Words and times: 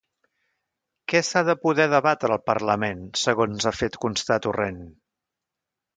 Què 1.11 1.19
s'ha 1.27 1.43
de 1.49 1.55
poder 1.65 1.85
debatre 1.93 2.35
al 2.37 2.43
parlament 2.51 3.03
segons 3.27 3.69
ha 3.73 3.77
fet 3.85 4.03
constar 4.07 4.43
Torrent? 4.47 4.85